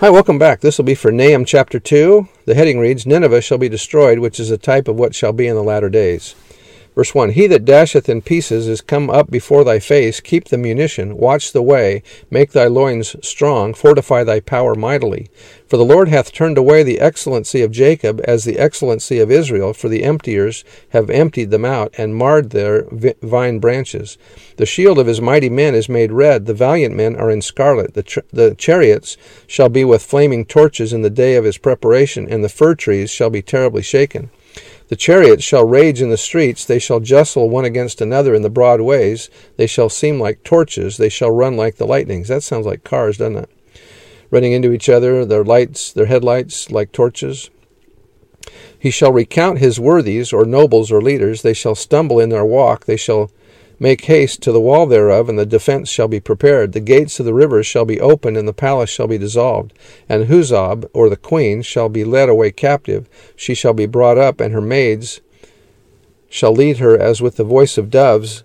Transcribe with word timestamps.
Hi, 0.00 0.08
welcome 0.08 0.38
back. 0.38 0.60
This 0.60 0.78
will 0.78 0.86
be 0.86 0.94
for 0.94 1.12
Nahum 1.12 1.44
chapter 1.44 1.78
2. 1.78 2.26
The 2.46 2.54
heading 2.54 2.78
reads 2.78 3.04
Nineveh 3.04 3.42
shall 3.42 3.58
be 3.58 3.68
destroyed, 3.68 4.18
which 4.18 4.40
is 4.40 4.50
a 4.50 4.56
type 4.56 4.88
of 4.88 4.96
what 4.96 5.14
shall 5.14 5.34
be 5.34 5.46
in 5.46 5.54
the 5.56 5.62
latter 5.62 5.90
days. 5.90 6.34
Verse 7.00 7.14
1 7.14 7.30
He 7.30 7.46
that 7.46 7.64
dasheth 7.64 8.10
in 8.10 8.20
pieces 8.20 8.68
is 8.68 8.82
come 8.82 9.08
up 9.08 9.30
before 9.30 9.64
thy 9.64 9.78
face. 9.78 10.20
Keep 10.20 10.48
the 10.48 10.58
munition, 10.58 11.16
watch 11.16 11.50
the 11.50 11.62
way, 11.62 12.02
make 12.30 12.52
thy 12.52 12.66
loins 12.66 13.16
strong, 13.26 13.72
fortify 13.72 14.22
thy 14.22 14.40
power 14.40 14.74
mightily. 14.74 15.30
For 15.66 15.78
the 15.78 15.84
Lord 15.86 16.10
hath 16.10 16.30
turned 16.30 16.58
away 16.58 16.82
the 16.82 17.00
excellency 17.00 17.62
of 17.62 17.70
Jacob 17.70 18.20
as 18.24 18.44
the 18.44 18.58
excellency 18.58 19.18
of 19.18 19.30
Israel, 19.30 19.72
for 19.72 19.88
the 19.88 20.04
emptiers 20.04 20.62
have 20.90 21.08
emptied 21.08 21.50
them 21.50 21.64
out, 21.64 21.94
and 21.96 22.14
marred 22.14 22.50
their 22.50 22.84
vine 23.22 23.60
branches. 23.60 24.18
The 24.58 24.66
shield 24.66 24.98
of 24.98 25.06
his 25.06 25.22
mighty 25.22 25.48
men 25.48 25.74
is 25.74 25.88
made 25.88 26.12
red, 26.12 26.44
the 26.44 26.52
valiant 26.52 26.94
men 26.94 27.16
are 27.16 27.30
in 27.30 27.40
scarlet. 27.40 27.94
The, 27.94 28.22
the 28.30 28.54
chariots 28.56 29.16
shall 29.46 29.70
be 29.70 29.86
with 29.86 30.02
flaming 30.02 30.44
torches 30.44 30.92
in 30.92 31.00
the 31.00 31.08
day 31.08 31.36
of 31.36 31.44
his 31.44 31.56
preparation, 31.56 32.28
and 32.28 32.44
the 32.44 32.50
fir 32.50 32.74
trees 32.74 33.10
shall 33.10 33.30
be 33.30 33.40
terribly 33.40 33.80
shaken. 33.80 34.28
The 34.90 34.96
chariots 34.96 35.44
shall 35.44 35.64
rage 35.64 36.02
in 36.02 36.10
the 36.10 36.16
streets, 36.16 36.64
they 36.64 36.80
shall 36.80 36.98
jostle 36.98 37.48
one 37.48 37.64
against 37.64 38.00
another 38.00 38.34
in 38.34 38.42
the 38.42 38.50
broad 38.50 38.80
ways, 38.80 39.30
they 39.56 39.68
shall 39.68 39.88
seem 39.88 40.18
like 40.18 40.42
torches, 40.42 40.96
they 40.96 41.08
shall 41.08 41.30
run 41.30 41.56
like 41.56 41.76
the 41.76 41.86
lightnings. 41.86 42.26
That 42.26 42.42
sounds 42.42 42.66
like 42.66 42.82
cars, 42.82 43.18
doesn't 43.18 43.36
it? 43.36 43.50
Running 44.32 44.50
into 44.50 44.72
each 44.72 44.88
other, 44.88 45.24
their 45.24 45.44
lights, 45.44 45.92
their 45.92 46.06
headlights 46.06 46.72
like 46.72 46.90
torches. 46.90 47.50
He 48.76 48.90
shall 48.90 49.12
recount 49.12 49.60
his 49.60 49.78
worthies, 49.78 50.32
or 50.32 50.44
nobles, 50.44 50.90
or 50.90 51.00
leaders. 51.00 51.42
They 51.42 51.54
shall 51.54 51.76
stumble 51.76 52.18
in 52.18 52.30
their 52.30 52.44
walk. 52.44 52.86
They 52.86 52.96
shall 52.96 53.30
Make 53.82 54.04
haste 54.04 54.42
to 54.42 54.52
the 54.52 54.60
wall 54.60 54.84
thereof, 54.84 55.30
and 55.30 55.38
the 55.38 55.46
defense 55.46 55.88
shall 55.88 56.06
be 56.06 56.20
prepared. 56.20 56.72
The 56.72 56.80
gates 56.80 57.18
of 57.18 57.24
the 57.24 57.32
rivers 57.32 57.66
shall 57.66 57.86
be 57.86 57.98
opened, 57.98 58.36
and 58.36 58.46
the 58.46 58.52
palace 58.52 58.90
shall 58.90 59.06
be 59.06 59.16
dissolved. 59.16 59.72
And 60.06 60.26
Huzzab, 60.26 60.90
or 60.92 61.08
the 61.08 61.16
queen, 61.16 61.62
shall 61.62 61.88
be 61.88 62.04
led 62.04 62.28
away 62.28 62.50
captive. 62.50 63.08
She 63.34 63.54
shall 63.54 63.72
be 63.72 63.86
brought 63.86 64.18
up, 64.18 64.38
and 64.38 64.52
her 64.52 64.60
maids 64.60 65.22
shall 66.28 66.52
lead 66.52 66.76
her 66.76 67.00
as 67.00 67.22
with 67.22 67.36
the 67.36 67.44
voice 67.44 67.78
of 67.78 67.88
doves, 67.88 68.44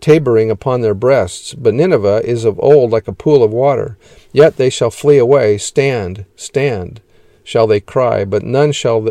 tabering 0.00 0.48
upon 0.48 0.80
their 0.80 0.94
breasts. 0.94 1.54
But 1.54 1.74
Nineveh 1.74 2.22
is 2.24 2.44
of 2.44 2.60
old 2.60 2.92
like 2.92 3.08
a 3.08 3.12
pool 3.12 3.42
of 3.42 3.52
water. 3.52 3.98
Yet 4.32 4.58
they 4.58 4.70
shall 4.70 4.92
flee 4.92 5.18
away. 5.18 5.58
Stand, 5.58 6.24
stand, 6.36 7.00
shall 7.42 7.66
they 7.66 7.80
cry, 7.80 8.24
but 8.24 8.44
none 8.44 8.70
shall, 8.70 9.08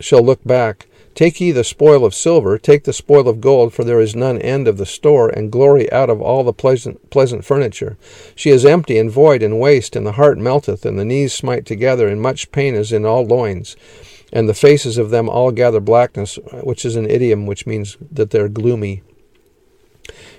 shall 0.00 0.24
look 0.24 0.42
back. 0.44 0.87
Take 1.18 1.40
ye 1.40 1.50
the 1.50 1.64
spoil 1.64 2.04
of 2.04 2.14
silver, 2.14 2.58
take 2.58 2.84
the 2.84 2.92
spoil 2.92 3.26
of 3.26 3.40
gold, 3.40 3.74
for 3.74 3.82
there 3.82 3.98
is 3.98 4.14
none 4.14 4.38
end 4.38 4.68
of 4.68 4.78
the 4.78 4.86
store, 4.86 5.28
and 5.28 5.50
glory 5.50 5.90
out 5.90 6.08
of 6.08 6.22
all 6.22 6.44
the 6.44 6.52
pleasant, 6.52 7.10
pleasant 7.10 7.44
furniture. 7.44 7.96
She 8.36 8.50
is 8.50 8.64
empty 8.64 8.98
and 8.98 9.10
void 9.10 9.42
and 9.42 9.58
waste, 9.58 9.96
and 9.96 10.06
the 10.06 10.12
heart 10.12 10.38
melteth, 10.38 10.86
and 10.86 10.96
the 10.96 11.04
knees 11.04 11.34
smite 11.34 11.66
together, 11.66 12.06
and 12.06 12.22
much 12.22 12.52
pain 12.52 12.76
is 12.76 12.92
in 12.92 13.04
all 13.04 13.26
loins. 13.26 13.74
And 14.32 14.48
the 14.48 14.54
faces 14.54 14.96
of 14.96 15.10
them 15.10 15.28
all 15.28 15.50
gather 15.50 15.80
blackness, 15.80 16.38
which 16.62 16.84
is 16.84 16.94
an 16.94 17.10
idiom 17.10 17.46
which 17.46 17.66
means 17.66 17.96
that 18.12 18.30
they're 18.30 18.48
gloomy. 18.48 19.02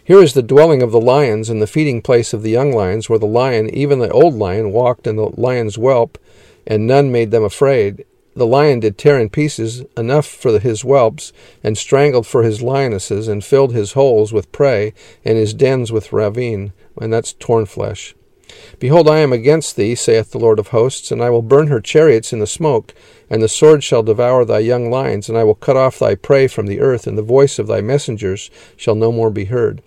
Here 0.02 0.24
is 0.24 0.34
the 0.34 0.42
dwelling 0.42 0.82
of 0.82 0.94
the 0.94 1.02
lions, 1.02 1.50
and 1.50 1.62
the 1.62 1.68
feeding 1.68 2.02
place 2.02 2.32
of 2.32 2.42
the 2.42 2.52
young 2.52 2.72
lions, 2.72 3.10
where 3.10 3.20
the 3.20 3.26
lion, 3.26 3.70
even 3.76 4.00
the 4.00 4.12
old 4.12 4.36
lion, 4.36 4.72
walked, 4.72 5.08
and 5.08 5.20
the 5.20 5.30
lion's 5.36 5.76
whelp, 5.76 6.18
and 6.66 6.88
none 6.88 7.12
made 7.12 7.32
them 7.32 7.44
afraid. 7.44 8.06
The 8.40 8.48
lion 8.48 8.80
did 8.80 8.98
tear 8.98 9.20
in 9.20 9.28
pieces 9.28 9.84
enough 9.98 10.26
for 10.26 10.60
his 10.60 10.84
whelps, 10.84 11.34
and 11.62 11.78
strangled 11.78 12.26
for 12.26 12.44
his 12.44 12.62
lionesses, 12.62 13.28
and 13.28 13.44
filled 13.44 13.74
his 13.74 13.92
holes 13.92 14.32
with 14.32 14.54
prey, 14.54 14.94
and 15.26 15.38
his 15.38 15.54
dens 15.54 15.92
with 15.92 16.14
ravine, 16.14 16.72
and 17.02 17.12
that's 17.12 17.34
torn 17.34 17.66
flesh. 17.66 18.16
Behold, 18.80 19.10
I 19.10 19.18
am 19.18 19.34
against 19.34 19.76
thee, 19.76 19.94
saith 19.94 20.32
the 20.32 20.40
Lord 20.40 20.58
of 20.58 20.70
hosts, 20.70 21.12
and 21.12 21.22
I 21.22 21.30
will 21.30 21.42
burn 21.42 21.68
her 21.68 21.82
chariots 21.82 22.32
in 22.32 22.40
the 22.40 22.48
smoke, 22.48 22.94
and 23.30 23.44
the 23.44 23.50
sword 23.50 23.84
shall 23.84 24.04
devour 24.04 24.46
thy 24.46 24.60
young 24.60 24.90
lions, 24.90 25.28
and 25.28 25.38
I 25.38 25.44
will 25.44 25.54
cut 25.54 25.76
off 25.76 26.00
thy 26.00 26.16
prey 26.16 26.48
from 26.48 26.68
the 26.68 26.80
earth, 26.80 27.08
and 27.08 27.18
the 27.18 27.22
voice 27.22 27.60
of 27.60 27.68
thy 27.68 27.82
messengers 27.82 28.50
shall 28.78 28.96
no 28.96 29.12
more 29.12 29.30
be 29.30 29.46
heard. 29.46 29.82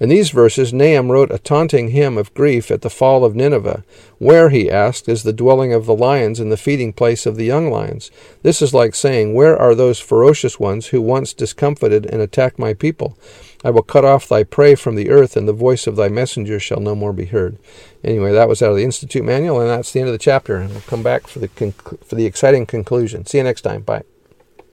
In 0.00 0.08
these 0.08 0.30
verses, 0.30 0.72
Nahum 0.72 1.10
wrote 1.10 1.30
a 1.30 1.38
taunting 1.38 1.90
hymn 1.90 2.16
of 2.16 2.32
grief 2.34 2.70
at 2.70 2.82
the 2.82 2.90
fall 2.90 3.24
of 3.24 3.34
Nineveh. 3.34 3.84
Where, 4.18 4.50
he 4.50 4.70
asked, 4.70 5.08
is 5.08 5.24
the 5.24 5.32
dwelling 5.32 5.72
of 5.72 5.86
the 5.86 5.94
lions 5.94 6.38
and 6.38 6.52
the 6.52 6.56
feeding 6.56 6.92
place 6.92 7.26
of 7.26 7.36
the 7.36 7.44
young 7.44 7.70
lions? 7.70 8.10
This 8.42 8.62
is 8.62 8.72
like 8.72 8.94
saying, 8.94 9.34
Where 9.34 9.58
are 9.58 9.74
those 9.74 9.98
ferocious 9.98 10.60
ones 10.60 10.88
who 10.88 11.02
once 11.02 11.32
discomfited 11.32 12.06
and 12.06 12.22
attacked 12.22 12.58
my 12.58 12.74
people? 12.74 13.18
I 13.64 13.70
will 13.70 13.82
cut 13.82 14.04
off 14.04 14.28
thy 14.28 14.44
prey 14.44 14.76
from 14.76 14.94
the 14.94 15.10
earth, 15.10 15.36
and 15.36 15.48
the 15.48 15.52
voice 15.52 15.88
of 15.88 15.96
thy 15.96 16.08
messengers 16.08 16.62
shall 16.62 16.80
no 16.80 16.94
more 16.94 17.12
be 17.12 17.26
heard. 17.26 17.58
Anyway, 18.04 18.32
that 18.32 18.48
was 18.48 18.62
out 18.62 18.70
of 18.70 18.76
the 18.76 18.84
Institute 18.84 19.24
Manual, 19.24 19.60
and 19.60 19.68
that's 19.68 19.92
the 19.92 20.00
end 20.00 20.08
of 20.08 20.14
the 20.14 20.18
chapter. 20.18 20.56
And 20.56 20.70
we'll 20.70 20.80
come 20.82 21.02
back 21.02 21.26
for 21.26 21.40
the, 21.40 21.48
conc- 21.48 22.04
for 22.04 22.14
the 22.14 22.26
exciting 22.26 22.66
conclusion. 22.66 23.26
See 23.26 23.38
you 23.38 23.44
next 23.44 23.62
time. 23.62 23.82
Bye. 23.82 24.04